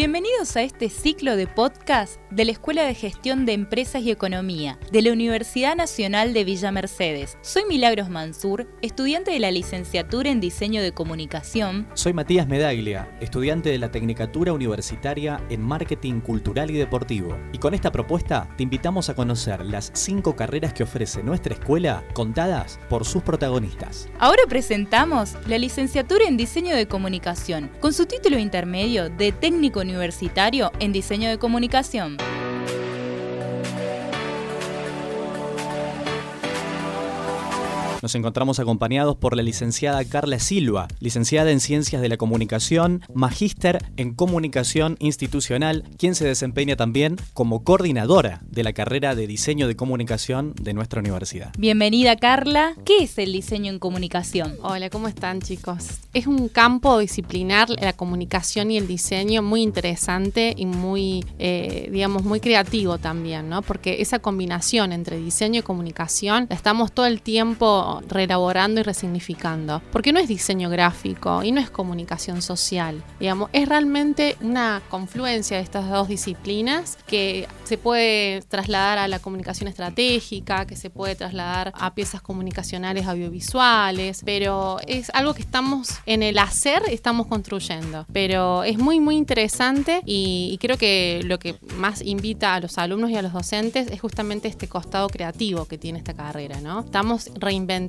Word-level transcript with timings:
Bienvenidos 0.00 0.56
a 0.56 0.62
este 0.62 0.88
ciclo 0.88 1.36
de 1.36 1.46
podcast 1.46 2.18
de 2.30 2.46
la 2.46 2.52
Escuela 2.52 2.84
de 2.84 2.94
Gestión 2.94 3.44
de 3.44 3.52
Empresas 3.52 4.00
y 4.00 4.10
Economía 4.10 4.78
de 4.90 5.02
la 5.02 5.12
Universidad 5.12 5.76
Nacional 5.76 6.32
de 6.32 6.42
Villa 6.42 6.72
Mercedes. 6.72 7.36
Soy 7.42 7.64
Milagros 7.68 8.08
Mansur, 8.08 8.66
estudiante 8.80 9.30
de 9.30 9.40
la 9.40 9.50
licenciatura 9.50 10.30
en 10.30 10.40
Diseño 10.40 10.80
de 10.80 10.92
Comunicación. 10.92 11.86
Soy 11.92 12.14
Matías 12.14 12.48
Medaglia, 12.48 13.14
estudiante 13.20 13.68
de 13.68 13.76
la 13.76 13.90
Tecnicatura 13.90 14.54
Universitaria 14.54 15.38
en 15.50 15.60
Marketing 15.60 16.20
Cultural 16.20 16.70
y 16.70 16.78
Deportivo. 16.78 17.36
Y 17.52 17.58
con 17.58 17.74
esta 17.74 17.92
propuesta 17.92 18.48
te 18.56 18.62
invitamos 18.62 19.10
a 19.10 19.14
conocer 19.14 19.66
las 19.66 19.90
cinco 19.92 20.34
carreras 20.34 20.72
que 20.72 20.84
ofrece 20.84 21.22
nuestra 21.22 21.52
escuela 21.52 22.04
contadas 22.14 22.80
por 22.88 23.04
sus 23.04 23.22
protagonistas. 23.22 24.08
Ahora 24.18 24.44
presentamos 24.48 25.36
la 25.46 25.58
licenciatura 25.58 26.24
en 26.26 26.38
Diseño 26.38 26.74
de 26.74 26.88
Comunicación, 26.88 27.70
con 27.80 27.92
su 27.92 28.06
título 28.06 28.38
intermedio 28.38 29.10
de 29.10 29.32
Técnico 29.32 29.84
Universitario 29.90 30.72
en 30.80 30.92
Diseño 30.92 31.28
de 31.28 31.38
Comunicación. 31.38 32.16
Nos 38.02 38.14
encontramos 38.14 38.58
acompañados 38.58 39.16
por 39.16 39.36
la 39.36 39.42
licenciada 39.42 40.02
Carla 40.06 40.38
Silva, 40.38 40.88
licenciada 41.00 41.50
en 41.50 41.60
Ciencias 41.60 42.00
de 42.00 42.08
la 42.08 42.16
Comunicación, 42.16 43.02
magíster 43.12 43.84
en 43.98 44.14
Comunicación 44.14 44.96
Institucional, 45.00 45.84
quien 45.98 46.14
se 46.14 46.26
desempeña 46.26 46.76
también 46.76 47.16
como 47.34 47.62
coordinadora 47.62 48.40
de 48.46 48.62
la 48.62 48.72
carrera 48.72 49.14
de 49.14 49.26
Diseño 49.26 49.68
de 49.68 49.76
Comunicación 49.76 50.54
de 50.54 50.72
nuestra 50.72 51.00
universidad. 51.00 51.52
Bienvenida 51.58 52.16
Carla, 52.16 52.74
¿qué 52.86 53.02
es 53.02 53.18
el 53.18 53.32
diseño 53.32 53.70
en 53.70 53.78
comunicación? 53.78 54.56
Hola, 54.62 54.88
¿cómo 54.88 55.06
están 55.06 55.42
chicos? 55.42 56.00
Es 56.14 56.26
un 56.26 56.48
campo 56.48 56.98
disciplinar, 57.00 57.68
la 57.68 57.92
comunicación 57.92 58.70
y 58.70 58.78
el 58.78 58.86
diseño, 58.86 59.42
muy 59.42 59.60
interesante 59.60 60.54
y 60.56 60.64
muy, 60.64 61.22
eh, 61.38 61.90
digamos, 61.92 62.24
muy 62.24 62.40
creativo 62.40 62.96
también, 62.96 63.50
¿no? 63.50 63.60
Porque 63.60 64.00
esa 64.00 64.20
combinación 64.20 64.92
entre 64.92 65.18
diseño 65.18 65.60
y 65.60 65.62
comunicación 65.62 66.46
la 66.48 66.56
estamos 66.56 66.92
todo 66.92 67.04
el 67.04 67.20
tiempo 67.20 67.89
reelaborando 68.08 68.80
y 68.80 68.82
resignificando. 68.84 69.82
Porque 69.92 70.12
no 70.12 70.20
es 70.20 70.28
diseño 70.28 70.70
gráfico 70.70 71.42
y 71.42 71.52
no 71.52 71.60
es 71.60 71.70
comunicación 71.70 72.42
social. 72.42 73.02
Digamos, 73.18 73.50
es 73.52 73.68
realmente 73.68 74.36
una 74.40 74.82
confluencia 74.88 75.56
de 75.56 75.62
estas 75.62 75.88
dos 75.88 76.08
disciplinas 76.08 76.98
que 77.06 77.48
se 77.64 77.78
puede 77.78 78.42
trasladar 78.42 78.98
a 78.98 79.08
la 79.08 79.18
comunicación 79.18 79.68
estratégica, 79.68 80.66
que 80.66 80.76
se 80.76 80.90
puede 80.90 81.14
trasladar 81.14 81.72
a 81.76 81.94
piezas 81.94 82.22
comunicacionales 82.22 83.06
audiovisuales, 83.06 84.22
pero 84.24 84.78
es 84.86 85.10
algo 85.14 85.34
que 85.34 85.42
estamos 85.42 85.98
en 86.06 86.22
el 86.22 86.38
hacer, 86.38 86.82
estamos 86.88 87.26
construyendo. 87.26 88.06
Pero 88.12 88.64
es 88.64 88.78
muy, 88.78 89.00
muy 89.00 89.16
interesante 89.16 90.02
y, 90.04 90.50
y 90.52 90.58
creo 90.58 90.76
que 90.76 91.20
lo 91.24 91.38
que 91.38 91.56
más 91.76 92.02
invita 92.02 92.54
a 92.54 92.60
los 92.60 92.78
alumnos 92.78 93.10
y 93.10 93.16
a 93.16 93.22
los 93.22 93.32
docentes 93.32 93.88
es 93.90 94.00
justamente 94.00 94.48
este 94.48 94.68
costado 94.68 95.08
creativo 95.08 95.66
que 95.66 95.78
tiene 95.78 95.98
esta 95.98 96.14
carrera, 96.14 96.60
¿no? 96.60 96.80
Estamos 96.80 97.30
reinventando 97.34 97.79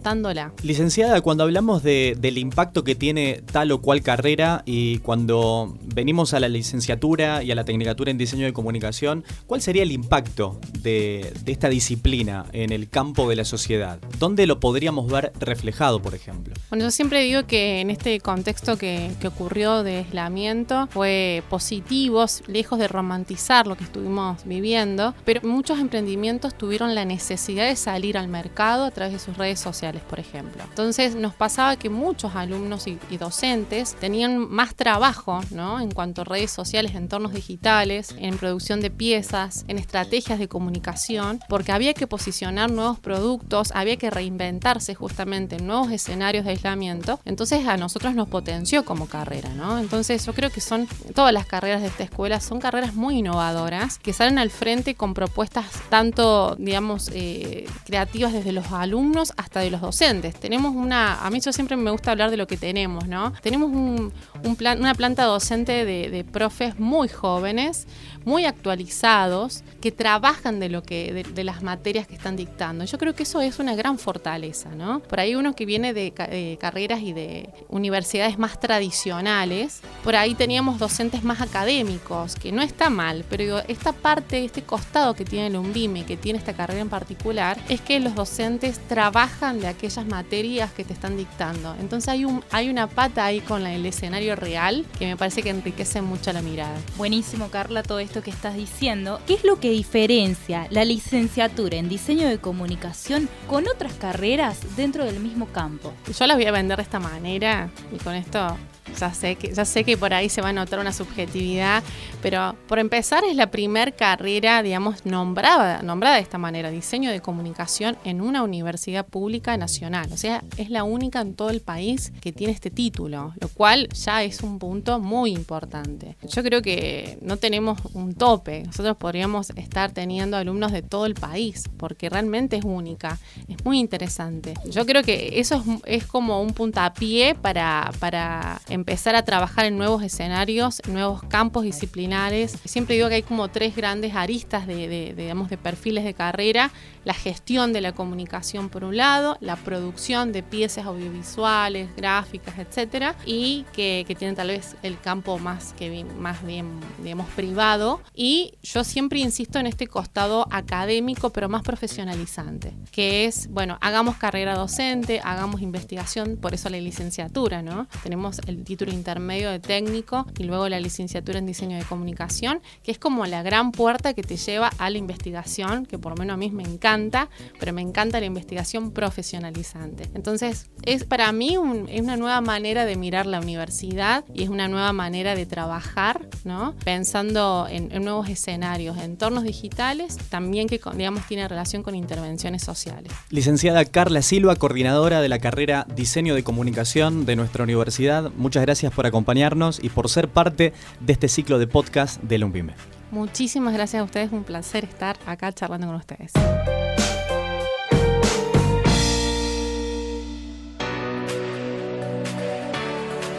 Licenciada, 0.63 1.21
cuando 1.21 1.43
hablamos 1.43 1.83
del 1.83 2.37
impacto 2.37 2.83
que 2.83 2.95
tiene 2.95 3.41
tal 3.51 3.71
o 3.71 3.81
cual 3.81 4.01
carrera 4.01 4.63
y 4.65 4.99
cuando 4.99 5.77
venimos 5.93 6.33
a 6.33 6.39
la 6.39 6.47
licenciatura 6.47 7.43
y 7.43 7.51
a 7.51 7.55
la 7.55 7.63
tecnicatura 7.63 8.11
en 8.11 8.17
diseño 8.17 8.45
de 8.45 8.53
comunicación, 8.53 9.23
¿cuál 9.47 9.61
sería 9.61 9.83
el 9.83 9.91
impacto 9.91 10.59
de, 10.79 11.33
esta 11.45 11.69
disciplina 11.69 12.45
en 12.53 12.71
el 12.71 12.89
campo 12.89 13.29
de 13.29 13.35
la 13.35 13.45
sociedad? 13.45 13.99
¿Dónde 14.19 14.47
lo 14.47 14.59
podríamos 14.59 15.11
ver 15.11 15.33
reflejado, 15.39 16.01
por 16.01 16.15
ejemplo? 16.15 16.53
Bueno, 16.69 16.85
yo 16.85 16.91
siempre 16.91 17.21
digo 17.23 17.45
que 17.45 17.81
en 17.81 17.89
este 17.89 18.19
contexto 18.19 18.77
que, 18.77 19.11
que 19.19 19.27
ocurrió 19.27 19.83
de 19.83 19.97
aislamiento 19.97 20.87
fue 20.91 21.43
positivo, 21.49 22.25
lejos 22.47 22.79
de 22.79 22.87
romantizar 22.87 23.67
lo 23.67 23.75
que 23.75 23.83
estuvimos 23.83 24.45
viviendo, 24.45 25.13
pero 25.25 25.41
muchos 25.47 25.79
emprendimientos 25.79 26.57
tuvieron 26.57 26.95
la 26.95 27.05
necesidad 27.05 27.67
de 27.67 27.75
salir 27.75 28.17
al 28.17 28.27
mercado 28.27 28.85
a 28.85 28.91
través 28.91 29.13
de 29.13 29.19
sus 29.19 29.37
redes 29.37 29.59
sociales 29.59 29.80
por 30.07 30.19
ejemplo. 30.19 30.63
Entonces 30.69 31.15
nos 31.15 31.33
pasaba 31.33 31.75
que 31.75 31.89
muchos 31.89 32.35
alumnos 32.35 32.87
y, 32.87 32.99
docentes 33.17 33.95
tenían 33.99 34.49
más 34.49 34.73
trabajo 34.73 35.41
¿no? 35.51 35.79
en 35.79 35.91
cuanto 35.91 36.21
a 36.21 36.25
redes 36.25 36.49
sociales, 36.49 36.95
entornos 36.95 37.33
digitales, 37.33 38.15
en 38.17 38.37
producción 38.37 38.81
de 38.81 38.89
piezas, 38.89 39.63
en 39.67 39.77
estrategias 39.77 40.39
de 40.39 40.47
comunicación, 40.47 41.39
porque 41.47 41.71
había 41.71 41.93
que 41.93 42.07
posicionar 42.07 42.71
nuevos 42.71 42.99
productos, 42.99 43.71
había 43.75 43.97
que 43.97 44.09
reinventarse 44.09 44.95
justamente 44.95 45.57
en 45.57 45.67
nuevos 45.67 45.91
escenarios 45.91 46.45
de 46.45 46.51
aislamiento. 46.51 47.19
Entonces 47.25 47.67
a 47.67 47.77
nosotros 47.77 48.15
nos 48.15 48.27
potenció 48.27 48.85
como 48.85 49.07
carrera. 49.07 49.49
¿no? 49.49 49.77
Entonces 49.77 50.25
yo 50.25 50.33
creo 50.33 50.49
que 50.49 50.61
son 50.61 50.87
todas 51.13 51.33
las 51.33 51.45
carreras 51.45 51.81
de 51.81 51.87
esta 51.87 52.03
escuela 52.03 52.39
son 52.39 52.59
carreras 52.59 52.93
muy 52.93 53.19
innovadoras 53.19 53.97
que 53.99 54.13
salen 54.13 54.37
al 54.37 54.49
frente 54.49 54.95
con 54.95 55.13
propuestas 55.13 55.65
tanto, 55.89 56.55
digamos, 56.57 57.09
eh, 57.13 57.67
creativas 57.85 58.33
desde 58.33 58.51
los 58.51 58.71
alumnos 58.71 59.33
hasta 59.37 59.59
de 59.59 59.70
los 59.71 59.81
docentes. 59.81 60.35
Tenemos 60.35 60.75
una, 60.75 61.25
a 61.25 61.29
mí 61.29 61.39
yo 61.39 61.51
siempre 61.51 61.75
me 61.77 61.91
gusta 61.91 62.11
hablar 62.11 62.29
de 62.31 62.37
lo 62.37 62.47
que 62.47 62.57
tenemos, 62.57 63.07
¿no? 63.07 63.33
Tenemos 63.41 63.71
un, 63.71 64.13
una 64.43 64.93
planta 64.93 65.23
docente 65.23 65.85
de, 65.85 66.09
de, 66.09 66.23
profes 66.23 66.79
muy 66.79 67.07
jóvenes, 67.09 67.87
muy 68.25 68.45
actualizados, 68.45 69.63
que 69.81 69.91
trabajan 69.91 70.59
de 70.59 70.69
lo 70.69 70.83
que, 70.83 71.25
de, 71.33 71.43
las 71.43 71.63
materias 71.63 72.07
que 72.07 72.15
están 72.15 72.35
dictando. 72.35 72.85
Yo 72.85 72.97
creo 72.97 73.15
que 73.15 73.23
eso 73.23 73.41
es 73.41 73.59
una 73.59 73.75
gran 73.75 73.97
fortaleza, 73.97 74.69
¿no? 74.69 74.99
Por 74.99 75.19
ahí 75.19 75.35
uno 75.35 75.55
que 75.55 75.65
viene 75.65 75.93
de, 75.93 76.11
carreras 76.59 77.01
y 77.01 77.13
de 77.13 77.49
universidades 77.69 78.37
más 78.37 78.59
tradicionales, 78.59 79.81
por 80.03 80.15
ahí 80.15 80.35
teníamos 80.35 80.77
docentes 80.77 81.23
más 81.23 81.41
académicos, 81.41 82.35
que 82.35 82.51
no 82.51 82.61
está 82.61 82.89
mal, 82.89 83.25
pero 83.29 83.59
esta 83.67 83.93
parte, 83.93 84.45
este 84.45 84.61
costado 84.61 85.13
que 85.15 85.25
tiene 85.25 85.47
el 85.47 85.57
UNVIME, 85.57 86.05
que 86.05 86.17
tiene 86.17 86.37
esta 86.37 86.53
carrera 86.53 86.81
en 86.81 86.89
particular, 86.89 87.57
es 87.69 87.81
que 87.81 87.99
los 87.99 88.15
docentes 88.15 88.79
trabajan 88.87 89.60
de 89.61 89.67
aquellas 89.67 90.05
materias 90.05 90.71
que 90.71 90.83
te 90.83 90.93
están 90.93 91.15
dictando. 91.15 91.75
Entonces 91.79 92.09
hay, 92.09 92.25
un, 92.25 92.43
hay 92.51 92.69
una 92.69 92.87
pata 92.87 93.25
ahí 93.25 93.39
con 93.39 93.65
el 93.65 93.85
escenario 93.85 94.35
real 94.35 94.85
que 94.99 95.05
me 95.05 95.17
parece 95.17 95.41
que 95.41 95.49
enriquece 95.49 96.01
mucho 96.01 96.33
la 96.33 96.41
mirada. 96.41 96.75
Buenísimo, 96.97 97.49
Carla, 97.49 97.83
todo 97.83 97.99
esto 97.99 98.21
que 98.21 98.31
estás 98.31 98.55
diciendo. 98.55 99.21
¿Qué 99.27 99.35
es 99.35 99.43
lo 99.43 99.59
que 99.59 99.69
diferencia 99.69 100.67
la 100.69 100.83
licenciatura 100.83 101.77
en 101.77 101.89
diseño 101.89 102.27
de 102.27 102.39
comunicación 102.39 103.29
con 103.47 103.65
otras 103.67 103.93
carreras 103.93 104.75
dentro 104.75 105.05
del 105.05 105.19
mismo 105.19 105.47
campo? 105.47 105.93
Yo 106.17 106.27
las 106.27 106.37
voy 106.37 106.45
a 106.45 106.51
vender 106.51 106.77
de 106.77 106.83
esta 106.83 106.99
manera 106.99 107.69
y 107.93 107.97
con 107.97 108.15
esto 108.15 108.57
ya 108.99 109.13
sé, 109.13 109.35
que, 109.35 109.53
ya 109.53 109.65
sé 109.65 109.83
que 109.83 109.97
por 109.97 110.13
ahí 110.13 110.29
se 110.29 110.41
va 110.41 110.49
a 110.49 110.53
notar 110.53 110.79
una 110.79 110.93
subjetividad, 110.93 111.83
pero 112.21 112.55
por 112.67 112.79
empezar 112.79 113.23
es 113.23 113.35
la 113.35 113.51
primer 113.51 113.95
carrera, 113.95 114.63
digamos, 114.63 115.05
nombrada, 115.05 115.81
nombrada 115.81 116.15
de 116.15 116.21
esta 116.21 116.37
manera, 116.37 116.69
diseño 116.69 117.11
de 117.11 117.21
comunicación 117.21 117.97
en 118.03 118.21
una 118.21 118.43
universidad 118.43 119.05
pública 119.05 119.57
nacional. 119.57 120.09
O 120.11 120.17
sea, 120.17 120.43
es 120.57 120.69
la 120.69 120.83
única 120.83 121.21
en 121.21 121.33
todo 121.35 121.49
el 121.49 121.61
país 121.61 122.11
que 122.21 122.31
tiene 122.31 122.53
este 122.53 122.69
título, 122.69 123.33
lo 123.39 123.47
cual 123.49 123.89
ya 123.89 124.23
es 124.23 124.41
un 124.41 124.59
punto 124.59 124.99
muy 124.99 125.31
importante. 125.31 126.15
Yo 126.29 126.43
creo 126.43 126.61
que 126.61 127.17
no 127.21 127.37
tenemos 127.37 127.79
un 127.93 128.13
tope, 128.13 128.63
nosotros 128.63 128.97
podríamos 128.97 129.51
estar 129.51 129.91
teniendo 129.91 130.37
alumnos 130.37 130.71
de 130.71 130.81
todo 130.81 131.05
el 131.05 131.15
país, 131.15 131.63
porque 131.77 132.09
realmente 132.09 132.57
es 132.57 132.63
única, 132.63 133.19
es 133.47 133.63
muy 133.65 133.79
interesante. 133.79 134.53
Yo 134.69 134.85
creo 134.85 135.03
que 135.03 135.39
eso 135.39 135.63
es, 135.85 136.01
es 136.01 136.05
como 136.05 136.41
un 136.41 136.53
puntapié 136.53 137.35
para, 137.35 137.91
para 137.99 138.61
empezar 138.81 139.15
a 139.15 139.23
trabajar 139.23 139.65
en 139.65 139.77
nuevos 139.77 140.01
escenarios, 140.01 140.81
nuevos 140.87 141.21
campos 141.23 141.63
disciplinares. 141.63 142.57
Siempre 142.65 142.95
digo 142.95 143.09
que 143.09 143.15
hay 143.15 143.21
como 143.21 143.47
tres 143.49 143.75
grandes 143.75 144.15
aristas 144.15 144.65
de, 144.65 145.13
digamos, 145.15 145.49
de 145.51 145.57
perfiles 145.57 146.03
de 146.03 146.15
carrera. 146.15 146.71
La 147.03 147.13
gestión 147.13 147.73
de 147.73 147.81
la 147.81 147.93
comunicación 147.93 148.69
por 148.69 148.83
un 148.83 148.97
lado, 148.97 149.37
la 149.39 149.55
producción 149.55 150.31
de 150.31 150.43
piezas 150.43 150.85
audiovisuales, 150.85 151.95
gráficas, 151.95 152.59
etcétera, 152.59 153.15
y 153.25 153.65
que, 153.73 154.03
que 154.07 154.15
tienen 154.15 154.35
tal 154.35 154.49
vez 154.49 154.75
el 154.83 154.99
campo 154.99 155.39
más, 155.39 155.73
que, 155.73 156.03
más 156.17 156.43
bien, 156.45 156.67
digamos, 157.03 157.27
privado. 157.29 158.01
Y 158.15 158.53
yo 158.63 158.83
siempre 158.83 159.19
insisto 159.19 159.59
en 159.59 159.67
este 159.67 159.87
costado 159.87 160.47
académico, 160.51 161.31
pero 161.31 161.49
más 161.49 161.63
profesionalizante, 161.63 162.73
que 162.91 163.25
es, 163.25 163.47
bueno, 163.47 163.77
hagamos 163.81 164.17
carrera 164.17 164.55
docente, 164.55 165.21
hagamos 165.23 165.61
investigación, 165.61 166.37
por 166.39 166.53
eso 166.53 166.69
la 166.69 166.79
licenciatura, 166.79 167.61
¿no? 167.61 167.87
Tenemos 168.03 168.39
el 168.47 168.63
título 168.71 168.93
intermedio 168.93 169.51
de 169.51 169.59
técnico 169.59 170.25
y 170.37 170.45
luego 170.45 170.69
la 170.69 170.79
licenciatura 170.79 171.39
en 171.39 171.45
diseño 171.45 171.77
de 171.77 171.83
comunicación, 171.83 172.61
que 172.83 172.91
es 172.91 172.97
como 172.97 173.25
la 173.25 173.43
gran 173.43 173.73
puerta 173.73 174.13
que 174.13 174.23
te 174.23 174.37
lleva 174.37 174.71
a 174.77 174.89
la 174.89 174.97
investigación, 174.97 175.85
que 175.85 175.99
por 175.99 176.13
lo 176.13 176.15
menos 176.15 176.35
a 176.35 176.37
mí 176.37 176.49
me 176.51 176.63
encanta, 176.63 177.27
pero 177.59 177.73
me 177.73 177.81
encanta 177.81 178.21
la 178.21 178.27
investigación 178.27 178.91
profesionalizante. 178.91 180.09
Entonces, 180.13 180.69
es 180.83 181.03
para 181.03 181.29
mí 181.33 181.57
es 181.89 182.01
una 182.01 182.15
nueva 182.15 182.39
manera 182.39 182.85
de 182.85 182.95
mirar 182.95 183.25
la 183.25 183.41
universidad 183.41 184.23
y 184.33 184.43
es 184.43 184.49
una 184.49 184.69
nueva 184.69 184.93
manera 184.93 185.35
de 185.35 185.45
trabajar, 185.45 186.29
¿no? 186.45 186.73
Pensando 186.85 187.67
en, 187.69 187.91
en 187.91 188.05
nuevos 188.05 188.29
escenarios, 188.29 188.97
entornos 188.99 189.43
digitales, 189.43 190.17
también 190.29 190.69
que 190.69 190.79
digamos 190.95 191.27
tiene 191.27 191.45
relación 191.45 191.83
con 191.83 191.93
intervenciones 191.93 192.63
sociales. 192.63 193.11
Licenciada 193.31 193.83
Carla 193.83 194.21
Silva, 194.21 194.55
coordinadora 194.55 195.19
de 195.19 195.27
la 195.27 195.39
carrera 195.39 195.85
Diseño 195.93 196.35
de 196.35 196.43
Comunicación 196.43 197.25
de 197.25 197.35
nuestra 197.35 197.65
universidad, 197.65 198.31
muchas 198.37 198.60
gracias 198.61 198.93
por 198.93 199.05
acompañarnos 199.05 199.83
y 199.83 199.89
por 199.89 200.09
ser 200.09 200.27
parte 200.27 200.73
de 200.99 201.13
este 201.13 201.27
ciclo 201.27 201.59
de 201.59 201.67
podcast 201.67 202.21
de 202.21 202.37
Lumpime. 202.37 202.73
Muchísimas 203.11 203.73
gracias 203.73 204.01
a 204.01 204.03
ustedes, 204.03 204.31
un 204.31 204.43
placer 204.43 204.85
estar 204.85 205.17
acá 205.25 205.51
charlando 205.51 205.87
con 205.87 205.95
ustedes. 205.97 206.31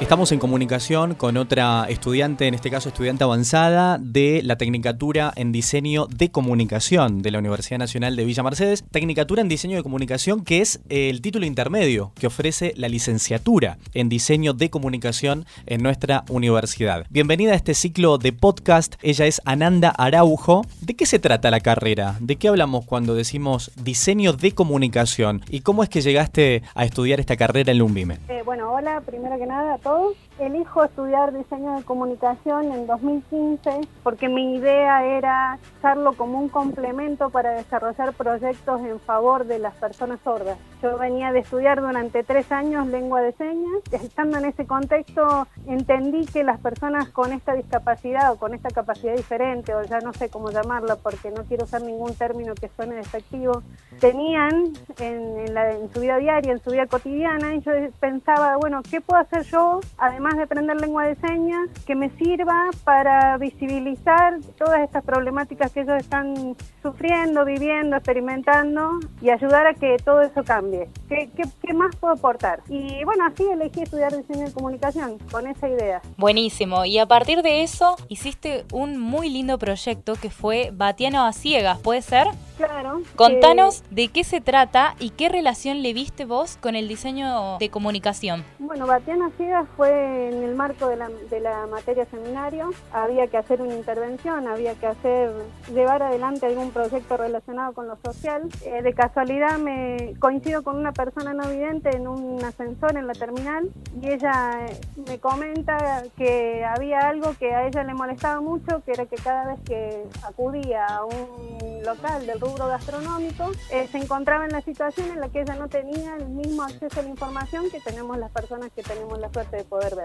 Estamos 0.03 0.33
en 0.33 0.41
comunicación 0.41 1.15
con 1.15 1.37
otra 1.37 1.87
estudiante, 1.89 2.49
en 2.49 2.55
este 2.55 2.73
caso 2.73 2.89
estudiante 2.89 3.23
avanzada 3.23 3.99
de 4.01 4.43
la 4.43 4.57
Tecnicatura 4.59 5.33
en 5.37 5.53
Diseño 5.53 6.09
de 6.09 6.29
Comunicación 6.33 7.23
de 7.23 7.31
la 7.31 7.39
Universidad 7.39 7.79
Nacional 7.79 8.17
de 8.17 8.25
Villa 8.25 8.43
Mercedes. 8.43 8.83
Tecnicatura 8.91 9.43
en 9.43 9.49
Diseño 9.49 9.77
de 9.77 9.85
Comunicación, 9.85 10.43
que 10.43 10.61
es 10.61 10.81
el 10.89 11.23
título 11.23 11.47
intermedio 11.47 12.11
que 12.19 12.27
ofrece 12.27 12.75
la 12.77 12.89
licenciatura 12.89 13.79
en 13.95 14.09
Diseño 14.09 14.55
de 14.55 14.71
Comunicación 14.71 15.47
en 15.67 15.85
nuestra 15.85 16.25
universidad. 16.29 17.07
Bienvenida 17.09 17.53
a 17.53 17.57
este 17.57 17.73
ciclo 17.73 18.19
de 18.19 18.33
podcast. 18.33 18.97
Ella 19.03 19.27
es 19.27 19.41
Ananda 19.45 19.91
Araujo. 19.91 20.67
¿De 20.81 20.95
qué 20.95 21.07
se 21.07 21.21
trata 21.21 21.53
la 21.53 21.61
carrera? 21.61 22.17
¿De 22.19 22.35
qué 22.35 22.49
hablamos 22.49 22.87
cuando 22.87 23.15
decimos 23.15 23.71
Diseño 23.81 24.33
de 24.33 24.53
Comunicación? 24.53 25.43
¿Y 25.49 25.61
cómo 25.61 25.85
es 25.85 25.89
que 25.89 26.01
llegaste 26.01 26.65
a 26.75 26.85
estudiar 26.85 27.21
esta 27.21 27.37
carrera 27.37 27.71
en 27.71 27.79
Lumbime? 27.79 28.19
Eh, 28.29 28.43
bueno, 28.45 28.73
hola, 28.73 29.01
primero 29.07 29.39
que 29.39 29.47
nada 29.47 29.75
a 29.75 29.79
todos 29.79 29.92
Oh. 29.94 30.17
Elijo 30.38 30.84
estudiar 30.84 31.32
diseño 31.32 31.76
de 31.76 31.84
comunicación 31.84 32.73
en 32.73 32.87
2015 32.87 33.81
porque 34.02 34.29
mi 34.29 34.56
idea 34.56 35.05
era 35.05 35.58
usarlo 35.79 36.14
como 36.14 36.38
un 36.38 36.49
complemento 36.49 37.31
para 37.31 37.52
desarrollar 37.52 38.12
proyectos 38.14 38.81
en 38.81 38.99
favor 39.00 39.44
de 39.44 39.58
las 39.58 39.75
personas 39.75 40.20
sordas. 40.25 40.58
Yo 40.82 40.99
venía 40.99 41.32
de 41.32 41.40
estudiar 41.40 41.81
durante 41.81 42.25
tres 42.25 42.50
años 42.50 42.87
lengua 42.88 43.20
de 43.20 43.32
señas. 43.32 43.82
Estando 43.93 44.38
en 44.38 44.46
ese 44.46 44.67
contexto 44.67 45.46
entendí 45.67 46.26
que 46.26 46.43
las 46.43 46.61
personas 46.61 47.08
con 47.11 47.32
esta 47.32 47.55
discapacidad 47.55 48.32
o 48.32 48.37
con 48.37 48.55
esta 48.55 48.70
capacidad 48.70 49.14
diferente, 49.14 49.75
o 49.75 49.82
ya 49.84 50.00
no 50.00 50.12
sé 50.12 50.29
cómo 50.29 50.50
llamarlo 50.50 50.99
porque 51.02 51.31
no 51.31 51.44
quiero 51.44 51.64
usar 51.64 51.82
ningún 51.82 52.14
término 52.14 52.55
que 52.55 52.69
suene 52.69 52.96
despectivo, 52.96 53.62
tenían 54.00 54.73
en, 54.99 55.56
en 55.56 55.93
su 55.93 56.00
vida 56.00 56.17
diaria, 56.17 56.52
en 56.52 56.62
su 56.62 56.70
vida 56.70 56.87
cotidiana, 56.87 57.55
y 57.55 57.61
yo 57.61 57.73
pensaba, 58.00 58.56
bueno, 58.56 58.82
¿qué 58.88 59.00
puedo 59.00 59.20
hacer 59.20 59.43
yo 59.44 59.81
además 59.99 60.31
de 60.37 60.43
aprender 60.44 60.81
lengua 60.81 61.06
de 61.06 61.17
señas, 61.17 61.69
que 61.87 61.94
me 61.94 62.11
sirva 62.11 62.70
para 62.84 63.37
visibilizar 63.38 64.38
todas 64.58 64.81
estas 64.81 65.05
problemáticas 65.05 65.73
que 65.73 65.81
ellos 65.81 65.96
están 65.99 66.56
sufriendo, 66.82 67.44
viviendo, 67.44 67.96
experimentando 67.96 69.00
y 69.20 69.31
ayudar 69.31 69.67
a 69.67 69.75
que 69.75 69.96
todo 70.05 70.23
eso 70.23 70.43
cambie. 70.44 70.88
¿Qué, 71.08 71.31
qué, 71.37 71.75
más 71.75 71.94
puedo 71.96 72.14
aportar? 72.14 72.61
Y 72.69 73.05
bueno, 73.05 73.25
así 73.26 73.44
elegí 73.44 73.82
estudiar 73.82 74.17
diseño 74.17 74.46
de 74.46 74.52
comunicación, 74.52 75.19
con 75.31 75.46
esa 75.46 75.69
idea. 75.69 76.02
Buenísimo. 76.17 76.84
Y 76.84 76.99
a 76.99 77.06
partir 77.06 77.43
de 77.43 77.62
eso 77.62 77.96
hiciste 78.08 78.64
un 78.73 78.99
muy 78.99 79.31
lindo 79.31 79.58
proyecto 79.58 80.14
que 80.20 80.31
fue 80.31 80.70
Batiano 80.73 81.25
a 81.25 81.32
Ciegas, 81.32 81.79
¿puede 81.79 82.02
ser? 82.02 82.26
Claro. 82.56 83.02
Contanos 83.17 83.82
de 83.90 84.08
qué 84.08 84.25
se 84.25 84.40
trata 84.40 84.94
y 84.99 85.11
qué 85.11 85.29
relación 85.29 85.82
le 85.82 85.93
viste 85.93 86.25
vos 86.25 86.56
con 86.61 86.76
el 86.76 86.88
diseño 86.88 87.58
de 87.58 87.70
comunicación. 87.70 88.44
Bueno, 88.58 88.87
Batiana 88.87 89.31
Ciegas 89.37 89.67
fue 89.76 90.12
en 90.12 90.43
el 90.43 90.55
marco 90.55 90.88
de 90.88 90.97
la, 90.97 91.67
materia 91.67 92.05
seminario. 92.06 92.70
Había 92.93 93.26
que 93.26 93.37
hacer 93.37 93.62
una 93.62 93.75
intervención, 93.75 94.47
había 94.47 94.75
que 94.75 94.87
hacer 94.87 95.31
llevar 95.73 96.03
adelante 96.03 96.47
algún 96.47 96.70
proyecto 96.70 97.17
relacionado 97.17 97.73
con 97.73 97.88
lo 97.88 97.97
social. 97.97 98.49
Eh, 98.64 98.82
de 98.82 98.93
casualidad 98.94 99.59
me 99.59 100.14
coincido 100.19 100.62
con 100.62 100.76
una 100.76 100.93
persona 100.93 101.32
no 101.32 101.49
vidente 101.49 101.97
en 101.97 102.06
un 102.09 102.44
ascensor 102.44 102.97
en 102.97 103.06
la 103.06 103.14
terminal 103.14 103.69
y 104.00 104.09
ella 104.09 104.67
eh, 104.69 104.81
me 105.09 105.19
comenta 105.19 106.03
que 106.17 106.65
había 106.65 107.08
algo 107.08 107.35
que 107.38 107.55
a 107.55 107.67
ella 107.67 107.82
le 107.85 107.94
molestaba 107.94 108.41
mucho, 108.41 108.82
que 108.85 108.93
era 108.93 109.06
que 109.06 109.17
cada 109.17 109.47
vez 109.47 109.61
que 109.65 110.05
acudía 110.23 110.87
a 110.87 111.05
un 111.05 111.82
local 111.85 112.26
del 112.26 112.41
rubro 112.41 112.69
gastronómico, 112.69 113.50
eh, 113.70 113.88
se 113.91 113.99
encontraba 113.99 114.44
en 114.44 114.53
la 114.53 114.61
situación 114.61 115.11
en 115.11 115.20
la 115.20 115.29
que 115.29 115.43
ella 115.43 115.55
no 115.56 115.69
tenía 115.69 116.17
el 116.17 116.29
mismo 116.29 116.62
acceso 116.62 117.00
a 117.00 117.03
la 117.03 117.08
información 117.08 117.70
que 117.70 117.81
tenemos 117.81 118.19
las 118.19 118.31
personas 118.31 118.70
que 118.73 118.82
tenemos 118.82 119.19
la 119.19 119.31
suerte 119.31 119.56
de 119.56 119.65
poder 119.65 119.94
ver. 119.97 120.02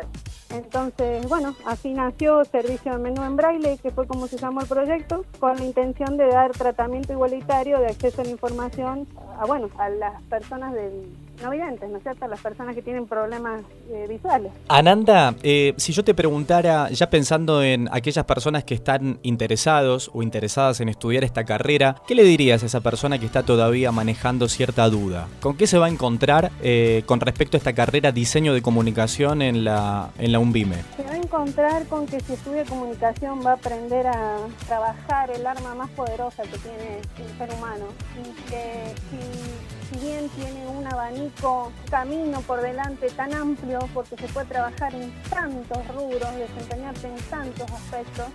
Entonces, 0.49 1.27
bueno, 1.27 1.55
así 1.65 1.93
nació 1.93 2.43
Servicio 2.45 2.93
de 2.93 2.97
Menú 2.99 3.23
en 3.23 3.35
Braille, 3.35 3.77
que 3.77 3.91
fue 3.91 4.07
como 4.07 4.27
se 4.27 4.37
llamó 4.37 4.61
el 4.61 4.67
proyecto, 4.67 5.25
con 5.39 5.57
la 5.57 5.65
intención 5.65 6.17
de 6.17 6.27
dar 6.27 6.51
tratamiento 6.51 7.13
igualitario 7.13 7.79
de 7.79 7.87
acceso 7.87 8.21
a 8.21 8.23
la 8.23 8.31
información 8.31 9.07
a, 9.39 9.45
bueno, 9.45 9.69
a 9.77 9.89
las 9.89 10.21
personas 10.23 10.73
del 10.73 11.05
no 11.41 11.51
videntes, 11.51 11.89
¿no 11.89 11.97
es 11.97 12.03
cierto? 12.03 12.27
Las 12.27 12.39
personas 12.41 12.75
que 12.75 12.81
tienen 12.81 13.05
problemas 13.05 13.61
eh, 13.89 14.05
visuales. 14.09 14.51
Ananda, 14.67 15.35
eh, 15.43 15.73
si 15.77 15.93
yo 15.93 16.03
te 16.03 16.13
preguntara, 16.13 16.89
ya 16.89 17.09
pensando 17.09 17.63
en 17.63 17.89
aquellas 17.91 18.25
personas 18.25 18.63
que 18.63 18.73
están 18.73 19.19
interesados 19.23 20.09
o 20.13 20.23
interesadas 20.23 20.81
en 20.81 20.89
estudiar 20.89 21.23
esta 21.23 21.43
carrera, 21.43 21.95
¿qué 22.07 22.15
le 22.15 22.23
dirías 22.23 22.63
a 22.63 22.65
esa 22.65 22.81
persona 22.81 23.19
que 23.19 23.25
está 23.25 23.43
todavía 23.43 23.91
manejando 23.91 24.47
cierta 24.47 24.89
duda? 24.89 25.27
¿Con 25.41 25.57
qué 25.57 25.67
se 25.67 25.77
va 25.77 25.87
a 25.87 25.89
encontrar 25.89 26.51
eh, 26.61 27.03
con 27.05 27.19
respecto 27.19 27.57
a 27.57 27.59
esta 27.59 27.73
carrera 27.73 28.11
diseño 28.11 28.53
de 28.53 28.61
comunicación 28.61 29.41
en 29.41 29.63
la, 29.63 30.09
en 30.17 30.31
la 30.31 30.39
UNVIME? 30.39 30.77
Se 30.95 31.03
va 31.03 31.11
a 31.11 31.17
encontrar 31.17 31.85
con 31.85 32.05
que 32.07 32.19
si 32.19 32.33
estudia 32.33 32.65
comunicación 32.65 33.45
va 33.45 33.51
a 33.51 33.53
aprender 33.55 34.07
a 34.07 34.37
trabajar 34.67 35.31
el 35.31 35.45
arma 35.45 35.75
más 35.75 35.89
poderosa 35.91 36.43
que 36.43 36.57
tiene 36.57 36.99
el 37.17 37.37
ser 37.37 37.53
humano 37.57 37.85
y 38.17 38.49
que 38.49 38.93
si 39.09 39.76
si 39.89 39.99
bien 39.99 40.29
tiene 40.29 40.67
un 40.67 40.85
abanico, 40.87 41.71
camino 41.89 42.41
por 42.41 42.61
delante 42.61 43.09
tan 43.09 43.33
amplio, 43.33 43.79
porque 43.93 44.17
se 44.17 44.27
puede 44.27 44.47
trabajar 44.47 44.93
en 44.93 45.11
tantos 45.29 45.87
rubros, 45.89 46.35
desempeñarse 46.35 47.07
en 47.07 47.17
tantos 47.29 47.71
aspectos, 47.71 48.27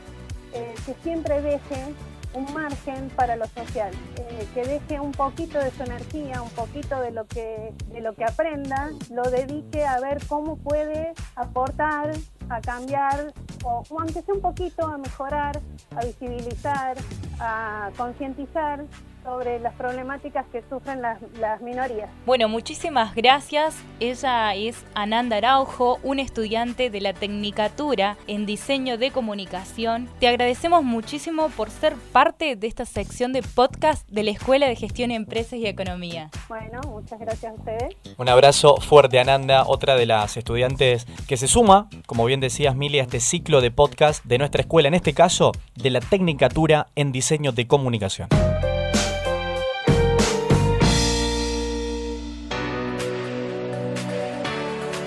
eh, 0.54 0.74
que 0.86 0.94
siempre 1.02 1.42
deje 1.42 1.94
un 2.34 2.52
margen 2.54 3.10
para 3.10 3.36
lo 3.36 3.46
social, 3.48 3.92
eh, 4.16 4.46
que 4.54 4.64
deje 4.64 5.00
un 5.00 5.12
poquito 5.12 5.58
de 5.58 5.70
su 5.70 5.82
energía, 5.82 6.40
un 6.40 6.50
poquito 6.50 6.98
de 7.00 7.10
lo 7.10 7.26
que 7.26 7.74
de 7.88 8.00
lo 8.00 8.14
que 8.14 8.24
aprenda, 8.24 8.90
lo 9.10 9.22
dedique 9.24 9.84
a 9.84 10.00
ver 10.00 10.24
cómo 10.26 10.56
puede 10.56 11.12
aportar, 11.36 12.12
a 12.48 12.60
cambiar 12.62 13.34
o, 13.64 13.82
o 13.88 14.00
aunque 14.00 14.22
sea 14.22 14.34
un 14.34 14.40
poquito 14.40 14.86
a 14.86 14.96
mejorar, 14.96 15.60
a 15.94 16.04
visibilizar, 16.04 16.96
a 17.38 17.90
concientizar 17.98 18.86
sobre 19.22 19.60
las 19.60 19.74
problemáticas 19.74 20.46
que 20.52 20.62
sufren 20.68 21.02
las, 21.02 21.20
minorías. 21.60 22.10
Bueno, 22.26 22.48
muchísimas 22.48 23.14
gracias. 23.14 23.76
Ella 24.00 24.54
es 24.54 24.84
Ananda 24.94 25.36
Araujo, 25.36 25.98
una 26.02 26.22
estudiante 26.22 26.90
de 26.90 27.00
la 27.00 27.12
Tecnicatura 27.12 28.16
en 28.26 28.46
Diseño 28.46 28.98
de 28.98 29.10
Comunicación. 29.10 30.08
Te 30.18 30.28
agradecemos 30.28 30.82
muchísimo 30.82 31.48
por 31.50 31.70
ser 31.70 31.94
parte 32.12 32.56
de 32.56 32.66
esta 32.66 32.84
sección 32.84 33.32
de 33.32 33.42
podcast 33.42 34.08
de 34.08 34.22
la 34.24 34.30
Escuela 34.30 34.66
de 34.66 34.76
Gestión 34.76 35.10
Empresas 35.10 35.54
y 35.54 35.66
Economía. 35.66 36.30
Bueno, 36.48 36.80
muchas 36.88 37.20
gracias 37.20 37.52
a 37.52 37.54
ustedes. 37.54 37.96
Un 38.16 38.28
abrazo 38.28 38.76
fuerte, 38.76 39.20
Ananda, 39.20 39.64
otra 39.66 39.96
de 39.96 40.06
las 40.06 40.36
estudiantes 40.36 41.06
que 41.26 41.36
se 41.36 41.48
suma, 41.48 41.88
como 42.06 42.24
bien 42.24 42.40
decías, 42.40 42.76
Mili, 42.76 42.98
a 42.98 43.02
este 43.02 43.20
ciclo 43.20 43.60
de 43.60 43.70
podcast 43.70 44.24
de 44.24 44.38
nuestra 44.38 44.62
escuela, 44.62 44.88
en 44.88 44.94
este 44.94 45.14
caso 45.14 45.52
de 45.76 45.90
la 45.90 46.00
Tecnicatura 46.00 46.88
en 46.94 47.12
Diseño 47.12 47.52
de 47.52 47.66
Comunicación. 47.66 48.28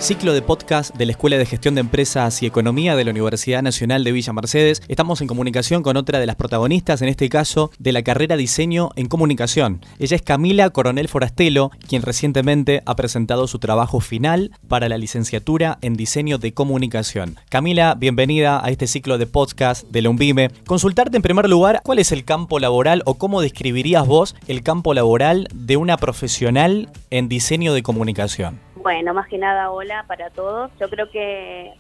Ciclo 0.06 0.34
de 0.34 0.44
podcast 0.44 0.96
de 0.96 1.08
la 1.08 1.14
Escuela 1.14 1.36
de 1.36 1.48
Gestión 1.48 1.74
de 1.74 1.82
Empresas 1.82 2.44
y 2.44 2.46
Economía 2.46 2.96
de 2.96 3.04
la 3.04 3.10
Universidad 3.10 3.64
Nacional 3.64 4.04
de 4.04 4.12
Villa 4.12 4.34
Mercedes. 4.34 4.84
Estamos 4.88 5.20
en 5.20 5.28
comunicación 5.28 5.82
con 5.82 5.98
otra 5.98 6.20
de 6.20 6.28
las 6.28 6.36
protagonistas, 6.36 7.02
en 7.02 7.10
este 7.10 7.28
caso, 7.28 7.72
de 7.80 7.92
la 7.92 8.04
carrera 8.04 8.38
Diseño 8.38 8.92
en 8.98 9.08
Comunicación. 9.08 9.84
Ella 9.98 10.16
es 10.16 10.22
Camila 10.22 10.70
Coronel 10.70 11.08
Forastelo, 11.08 11.72
quien 11.90 12.04
recientemente 12.04 12.84
ha 12.86 12.96
presentado 12.96 13.48
su 13.48 13.58
trabajo 13.58 14.00
final 14.00 14.52
para 14.68 14.90
la 14.90 15.00
licenciatura 15.00 15.80
en 15.82 15.96
Diseño 15.96 16.38
de 16.38 16.54
Comunicación. 16.54 17.38
Camila, 17.50 17.96
bienvenida 17.96 18.64
a 18.64 18.70
este 18.70 18.86
ciclo 18.86 19.18
de 19.18 19.26
podcast 19.26 19.88
de 19.90 20.04
la 20.04 20.12
UNVIME. 20.12 20.52
Consultarte 20.68 21.18
en 21.18 21.24
primer 21.24 21.50
lugar, 21.50 21.82
¿cuál 21.84 21.98
es 21.98 22.12
el 22.12 22.26
campo 22.26 22.60
laboral 22.60 23.02
o 23.06 23.16
cómo 23.16 23.42
describirías 23.42 24.06
vos 24.06 24.36
el 24.48 24.62
campo 24.62 24.94
laboral 24.94 25.48
de 25.52 25.78
una 25.78 25.98
profesional 25.98 26.92
en 27.10 27.28
diseño 27.28 27.74
de 27.74 27.82
comunicación? 27.82 28.65
Bueno, 28.86 29.16
más 29.16 29.28
que 29.28 29.40
nada, 29.40 29.72
hola 29.72 30.06
para 30.08 30.30
todos. 30.30 30.70
Yo 30.80 30.88
creo 30.92 31.10
que 31.10 31.74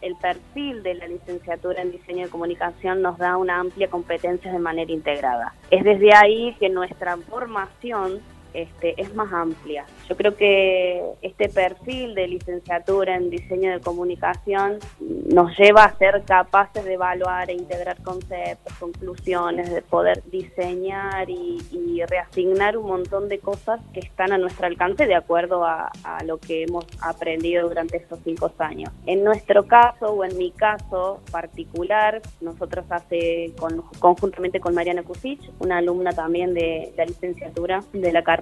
el 0.00 0.16
perfil 0.16 0.82
de 0.82 0.94
la 0.94 1.06
licenciatura 1.06 1.82
en 1.82 1.92
diseño 1.92 2.24
de 2.24 2.30
comunicación 2.30 3.02
nos 3.02 3.18
da 3.18 3.36
una 3.36 3.60
amplia 3.60 3.90
competencia 3.90 4.50
de 4.50 4.58
manera 4.58 4.90
integrada. 4.90 5.52
Es 5.70 5.84
desde 5.84 6.14
ahí 6.14 6.56
que 6.58 6.70
nuestra 6.70 7.18
formación 7.18 8.22
este, 8.54 9.00
es 9.00 9.14
más 9.14 9.32
amplia. 9.32 9.84
Yo 10.08 10.16
creo 10.16 10.36
que 10.36 11.02
este 11.22 11.48
perfil 11.48 12.14
de 12.14 12.28
licenciatura 12.28 13.16
en 13.16 13.30
diseño 13.30 13.72
de 13.72 13.80
comunicación 13.80 14.78
nos 15.00 15.56
lleva 15.56 15.84
a 15.84 15.96
ser 15.96 16.22
capaces 16.24 16.84
de 16.84 16.94
evaluar 16.94 17.50
e 17.50 17.54
integrar 17.54 18.02
conceptos, 18.02 18.72
conclusiones, 18.78 19.72
de 19.72 19.82
poder 19.82 20.22
diseñar 20.30 21.30
y, 21.30 21.58
reasignar 22.08 22.78
un 22.78 22.86
montón 22.86 23.28
de 23.28 23.38
cosas 23.40 23.78
que 23.92 24.00
están 24.00 24.32
a 24.32 24.38
nuestro 24.38 24.66
alcance 24.66 25.06
de 25.06 25.14
acuerdo 25.14 25.66
a, 25.66 25.90
lo 26.24 26.38
que 26.38 26.62
hemos 26.62 26.86
aprendido 27.02 27.68
durante 27.68 27.98
estos 27.98 28.18
cinco 28.24 28.50
años. 28.58 28.90
En 29.06 29.22
nuestro 29.22 29.66
caso, 29.66 30.12
o 30.12 30.24
en 30.24 30.36
mi 30.36 30.50
caso 30.50 31.20
particular, 31.30 32.20
nosotros 32.40 32.84
hace 32.88 33.52
conjuntamente 33.98 34.60
con 34.60 34.74
Mariana 34.74 35.02
Kusich, 35.02 35.50
una 35.58 35.78
alumna 35.78 36.12
también 36.12 36.54
de 36.54 36.92
la 36.96 37.04
licenciatura 37.04 37.82
de 37.92 38.12
la 38.12 38.22
carrera, 38.22 38.39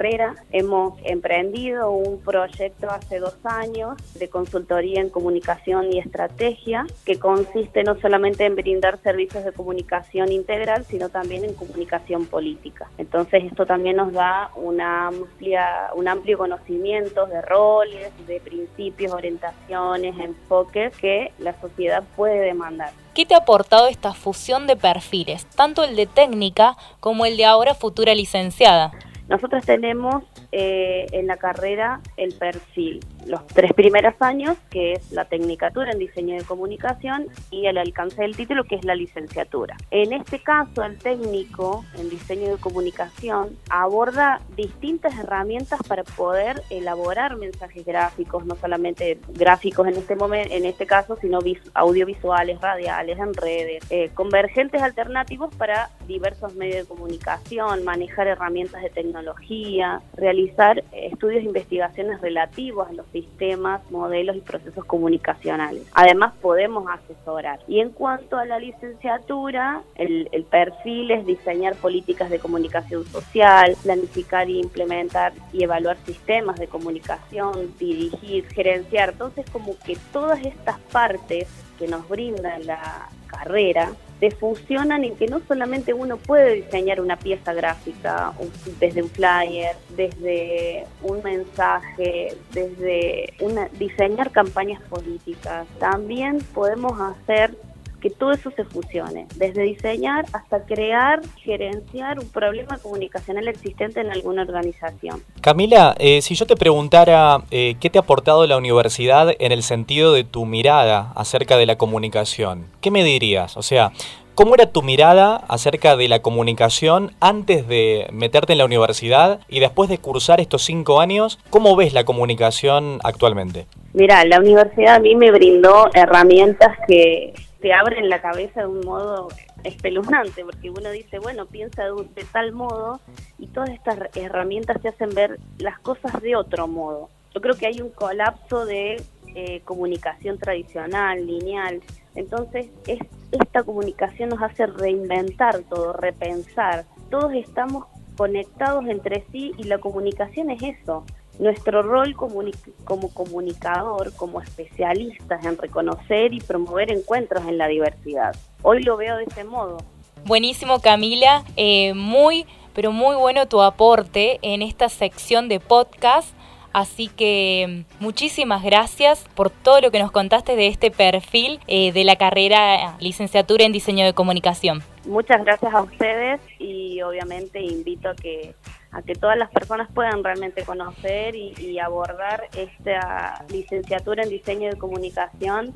hemos 0.52 0.94
emprendido 1.04 1.90
un 1.90 2.20
proyecto 2.20 2.88
hace 2.90 3.18
dos 3.18 3.34
años 3.44 3.96
de 4.14 4.28
consultoría 4.28 5.00
en 5.00 5.10
comunicación 5.10 5.92
y 5.92 5.98
estrategia 5.98 6.86
que 7.04 7.18
consiste 7.18 7.82
no 7.82 7.98
solamente 8.00 8.46
en 8.46 8.54
brindar 8.54 8.98
servicios 9.02 9.44
de 9.44 9.52
comunicación 9.52 10.30
integral, 10.30 10.84
sino 10.84 11.08
también 11.08 11.44
en 11.44 11.54
comunicación 11.54 12.26
política. 12.26 12.88
Entonces 12.96 13.44
esto 13.44 13.66
también 13.66 13.96
nos 13.96 14.12
da 14.12 14.50
una 14.54 15.08
amplia, 15.08 15.90
un 15.94 16.06
amplio 16.06 16.38
conocimiento 16.38 17.26
de 17.26 17.42
roles, 17.42 18.12
de 18.26 18.40
principios, 18.40 19.12
orientaciones, 19.12 20.18
enfoques 20.18 20.96
que 20.96 21.32
la 21.38 21.58
sociedad 21.60 22.04
puede 22.16 22.40
demandar. 22.40 22.92
¿Qué 23.14 23.26
te 23.26 23.34
ha 23.34 23.38
aportado 23.38 23.88
esta 23.88 24.14
fusión 24.14 24.68
de 24.68 24.76
perfiles, 24.76 25.44
tanto 25.56 25.82
el 25.82 25.96
de 25.96 26.06
técnica 26.06 26.76
como 27.00 27.26
el 27.26 27.36
de 27.36 27.46
ahora 27.46 27.74
futura 27.74 28.14
licenciada? 28.14 28.92
Nosotros 29.28 29.64
tenemos 29.64 30.24
eh, 30.52 31.06
en 31.12 31.26
la 31.26 31.36
carrera 31.36 32.00
el 32.16 32.34
perfil, 32.34 33.00
los 33.28 33.46
tres 33.46 33.72
primeros 33.72 34.14
años, 34.20 34.56
que 34.70 34.94
es 34.94 35.12
la 35.12 35.26
tecnicatura 35.26 35.92
en 35.92 35.98
diseño 35.98 36.36
de 36.36 36.44
comunicación, 36.44 37.26
y 37.50 37.66
el 37.66 37.78
alcance 37.78 38.22
del 38.22 38.36
título, 38.36 38.64
que 38.64 38.76
es 38.76 38.84
la 38.84 38.94
licenciatura. 38.94 39.76
En 39.90 40.12
este 40.12 40.40
caso, 40.40 40.82
el 40.82 40.98
técnico 40.98 41.84
en 41.96 42.08
diseño 42.08 42.50
de 42.50 42.56
comunicación 42.56 43.50
aborda 43.70 44.40
distintas 44.56 45.16
herramientas 45.18 45.80
para 45.86 46.04
poder 46.04 46.62
elaborar 46.70 47.36
mensajes 47.36 47.84
gráficos, 47.84 48.44
no 48.46 48.56
solamente 48.56 49.18
gráficos 49.28 49.86
en 49.86 49.96
este 49.96 50.16
momento, 50.16 50.54
en 50.54 50.64
este 50.64 50.86
caso, 50.86 51.16
sino 51.16 51.40
audiovisuales, 51.74 52.60
radiales, 52.60 53.18
en 53.18 53.34
redes, 53.34 53.84
eh, 53.90 54.10
convergentes 54.14 54.82
alternativos 54.82 55.54
para 55.54 55.90
diversos 56.06 56.54
medios 56.54 56.88
de 56.88 56.94
comunicación, 56.94 57.84
manejar 57.84 58.26
herramientas 58.26 58.82
de 58.82 58.90
tecnología, 58.90 60.00
realizar 60.16 60.82
estudios 60.92 61.42
e 61.42 61.46
investigaciones 61.46 62.20
relativos 62.20 62.88
a 62.88 62.92
los 62.92 63.06
sistemas, 63.20 63.80
modelos 63.90 64.36
y 64.36 64.40
procesos 64.40 64.84
comunicacionales. 64.84 65.82
Además, 65.92 66.34
podemos 66.40 66.84
asesorar. 66.88 67.60
Y 67.66 67.80
en 67.80 67.90
cuanto 67.90 68.36
a 68.36 68.44
la 68.44 68.58
licenciatura, 68.58 69.82
el, 69.96 70.28
perfil 70.50 71.10
es 71.10 71.26
diseñar 71.26 71.74
políticas 71.76 72.30
de 72.30 72.38
comunicación 72.38 73.04
social, 73.06 73.76
planificar 73.82 74.48
e 74.48 74.52
implementar 74.52 75.32
y 75.52 75.64
evaluar 75.64 75.96
sistemas 76.06 76.58
de 76.58 76.68
comunicación, 76.68 77.74
dirigir, 77.78 78.46
gerenciar. 78.48 79.10
Entonces, 79.10 79.44
como 79.50 79.78
que 79.84 79.96
todas 80.12 80.44
estas 80.44 80.78
partes 80.92 81.48
que 81.78 81.88
nos 81.88 82.08
brinda 82.08 82.58
la 82.60 83.08
carrera 83.26 83.92
se 84.20 84.30
fusionan 84.32 85.04
en 85.04 85.16
que 85.16 85.26
no 85.26 85.40
solamente 85.46 85.94
uno 85.94 86.16
puede 86.16 86.54
diseñar 86.54 87.00
una 87.00 87.16
pieza 87.16 87.52
gráfica 87.52 88.32
desde 88.80 89.02
un 89.02 89.10
flyer, 89.10 89.76
desde 89.96 90.86
un 91.02 91.22
mensaje, 91.22 92.36
desde 92.52 93.34
una, 93.40 93.68
diseñar 93.78 94.30
campañas 94.32 94.82
políticas, 94.82 95.66
también 95.78 96.38
podemos 96.52 97.00
hacer 97.00 97.54
que 98.00 98.10
todo 98.10 98.32
eso 98.32 98.50
se 98.50 98.64
fusione, 98.64 99.26
desde 99.36 99.62
diseñar 99.62 100.24
hasta 100.32 100.64
crear, 100.64 101.20
gerenciar 101.36 102.18
un 102.18 102.28
problema 102.28 102.78
comunicacional 102.78 103.48
existente 103.48 104.00
en 104.00 104.10
alguna 104.10 104.42
organización. 104.42 105.22
Camila, 105.40 105.94
eh, 105.98 106.22
si 106.22 106.34
yo 106.34 106.46
te 106.46 106.56
preguntara 106.56 107.42
eh, 107.50 107.76
qué 107.80 107.90
te 107.90 107.98
ha 107.98 108.02
aportado 108.02 108.46
la 108.46 108.56
universidad 108.56 109.34
en 109.38 109.52
el 109.52 109.62
sentido 109.62 110.12
de 110.12 110.24
tu 110.24 110.46
mirada 110.46 111.12
acerca 111.14 111.56
de 111.56 111.66
la 111.66 111.76
comunicación, 111.76 112.66
¿qué 112.80 112.90
me 112.90 113.04
dirías? 113.04 113.56
O 113.56 113.62
sea, 113.62 113.92
¿Cómo 114.38 114.54
era 114.54 114.66
tu 114.66 114.82
mirada 114.82 115.42
acerca 115.48 115.96
de 115.96 116.06
la 116.06 116.22
comunicación 116.22 117.10
antes 117.18 117.66
de 117.66 118.06
meterte 118.12 118.52
en 118.52 118.58
la 118.58 118.66
universidad 118.66 119.40
y 119.48 119.58
después 119.58 119.90
de 119.90 119.98
cursar 119.98 120.38
estos 120.38 120.62
cinco 120.62 121.00
años? 121.00 121.40
¿Cómo 121.50 121.74
ves 121.74 121.92
la 121.92 122.04
comunicación 122.04 123.00
actualmente? 123.02 123.66
Mira, 123.94 124.24
la 124.24 124.38
universidad 124.38 124.94
a 124.94 125.00
mí 125.00 125.16
me 125.16 125.32
brindó 125.32 125.90
herramientas 125.92 126.76
que 126.86 127.34
te 127.60 127.72
abren 127.72 128.08
la 128.08 128.20
cabeza 128.20 128.60
de 128.60 128.66
un 128.66 128.80
modo 128.80 129.28
espeluznante, 129.64 130.44
porque 130.44 130.70
uno 130.70 130.90
dice, 130.90 131.18
bueno, 131.18 131.46
piensa 131.46 131.84
de, 131.84 132.24
tal 132.32 132.52
modo 132.52 133.00
y 133.38 133.48
todas 133.48 133.70
estas 133.70 133.98
herramientas 134.16 134.80
te 134.80 134.88
hacen 134.88 135.10
ver 135.14 135.38
las 135.58 135.78
cosas 135.78 136.20
de 136.22 136.36
otro 136.36 136.68
modo. 136.68 137.10
Yo 137.34 137.40
creo 137.40 137.56
que 137.56 137.66
hay 137.66 137.80
un 137.80 137.90
colapso 137.90 138.64
de 138.64 139.02
eh, 139.34 139.60
comunicación 139.64 140.38
tradicional, 140.38 141.26
lineal. 141.26 141.80
Entonces, 142.14 142.66
es, 142.86 143.00
esta 143.32 143.62
comunicación 143.62 144.30
nos 144.30 144.42
hace 144.42 144.66
reinventar 144.66 145.60
todo, 145.68 145.92
repensar. 145.92 146.84
Todos 147.10 147.34
estamos 147.34 147.86
conectados 148.16 148.86
entre 148.86 149.24
sí 149.30 149.52
y 149.58 149.64
la 149.64 149.78
comunicación 149.78 150.50
es 150.50 150.62
eso, 150.62 151.04
nuestro 151.38 151.82
rol 151.82 152.14
como 152.14 153.14
comunicador, 153.14 154.14
como 154.16 154.40
especialistas 154.40 155.44
en 155.44 155.56
reconocer 155.56 156.34
y 156.34 156.40
promover 156.40 156.90
encuentros 156.92 157.46
en 157.46 157.58
la 157.58 157.68
diversidad. 157.68 158.34
Hoy 158.62 158.82
lo 158.82 158.96
veo 158.96 159.16
de 159.16 159.24
ese 159.24 159.44
modo. 159.44 159.78
Buenísimo 160.24 160.80
Camila, 160.80 161.44
eh, 161.56 161.94
muy, 161.94 162.44
pero 162.74 162.92
muy 162.92 163.16
bueno 163.16 163.46
tu 163.46 163.62
aporte 163.62 164.38
en 164.42 164.62
esta 164.62 164.88
sección 164.88 165.48
de 165.48 165.60
podcast. 165.60 166.34
Así 166.72 167.08
que 167.08 167.84
muchísimas 167.98 168.62
gracias 168.62 169.24
por 169.34 169.48
todo 169.48 169.80
lo 169.80 169.90
que 169.90 169.98
nos 169.98 170.10
contaste 170.10 170.54
de 170.54 170.66
este 170.66 170.90
perfil 170.90 171.60
eh, 171.66 171.92
de 171.92 172.04
la 172.04 172.16
carrera 172.16 172.96
licenciatura 173.00 173.64
en 173.64 173.72
diseño 173.72 174.04
de 174.04 174.12
comunicación. 174.12 174.82
Muchas 175.06 175.42
gracias 175.44 175.72
a 175.72 175.80
ustedes 175.80 176.40
y 176.58 177.00
obviamente 177.00 177.62
invito 177.62 178.10
a 178.10 178.14
que 178.14 178.54
a 178.92 179.02
que 179.02 179.14
todas 179.14 179.36
las 179.36 179.50
personas 179.50 179.88
puedan 179.92 180.24
realmente 180.24 180.64
conocer 180.64 181.34
y, 181.34 181.78
abordar 181.78 182.44
esta 182.56 183.44
licenciatura 183.50 184.24
en 184.24 184.30
diseño 184.30 184.70
de 184.70 184.76
comunicación 184.76 185.72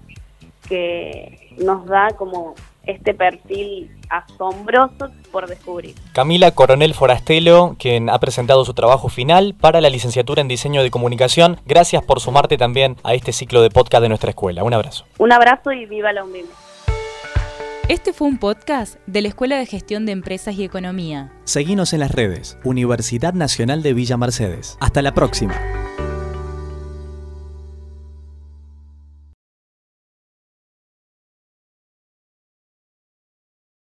que 0.69 1.55
nos 1.59 1.87
da 1.87 2.11
como 2.17 2.55
este 2.85 3.15
perfil 3.15 3.91
asombroso 4.11 5.11
por 5.31 5.47
descubrir. 5.47 5.95
Camila 6.13 6.51
Coronel 6.51 6.95
Forastelo, 6.95 7.77
quien 7.79 8.11
ha 8.11 8.19
presentado 8.19 8.65
su 8.65 8.75
trabajo 8.75 9.09
final 9.09 9.55
para 9.59 9.81
la 9.81 9.91
licenciatura 9.91 10.41
en 10.41 10.49
diseño 10.49 10.83
de 10.83 10.91
comunicación, 10.91 11.61
gracias 11.67 12.03
por 12.03 12.21
sumarte 12.21 12.57
también 12.59 12.97
a 13.05 13.15
este 13.15 13.33
ciclo 13.33 13.63
de 13.63 13.71
podcast 13.71 14.03
de 14.03 14.09
nuestra 14.09 14.31
escuela. 14.31 14.65
Un 14.65 14.75
abrazo. 14.75 15.05
Un 15.19 15.33
abrazo 15.33 15.73
y 15.73 15.87
viva 15.87 16.13
la 16.13 16.25
UNBIM. 16.25 16.47
Este 17.89 18.13
fue 18.13 18.29
un 18.29 18.39
podcast 18.39 18.97
de 19.07 19.23
la 19.23 19.29
Escuela 19.29 19.59
de 19.59 19.67
Gestión 19.67 20.07
de 20.07 20.13
Empresas 20.13 20.55
y 20.55 20.63
Economía. 20.63 21.33
Seguimos 21.45 21.93
en 21.93 22.01
las 22.01 22.13
redes, 22.13 22.57
Universidad 22.65 23.35
Nacional 23.35 23.83
de 23.83 23.93
Villa 23.93 24.17
Mercedes. 24.17 24.77
Hasta 24.81 25.03
la 25.03 25.15
próxima. 25.15 25.61